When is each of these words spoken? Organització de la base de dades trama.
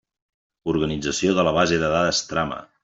Organització 0.73 1.37
de 1.41 1.47
la 1.49 1.55
base 1.59 1.81
de 1.85 1.95
dades 1.97 2.27
trama. 2.33 2.63